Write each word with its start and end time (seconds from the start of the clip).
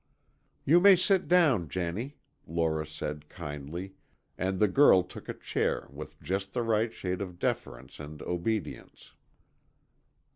"You 0.65 0.79
may 0.79 0.95
sit 0.95 1.27
down, 1.27 1.69
Jennie," 1.69 2.17
Lora 2.47 2.87
said, 2.87 3.29
kindly, 3.29 3.93
and 4.35 4.57
the 4.57 4.67
girl 4.67 5.03
took 5.03 5.29
a 5.29 5.33
chair 5.35 5.85
with 5.91 6.19
just 6.23 6.53
the 6.53 6.63
right 6.63 6.91
shade 6.91 7.21
of 7.21 7.37
deference 7.37 7.99
and 7.99 8.19
obedience. 8.23 9.13